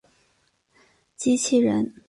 [1.15, 1.93] 机器人。